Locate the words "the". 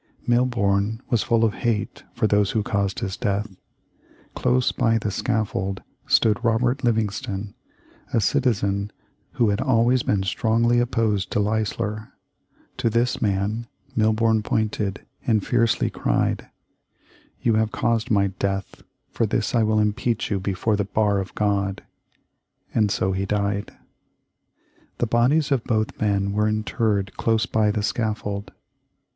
4.97-5.11, 20.75-20.83, 24.97-25.05, 27.69-27.83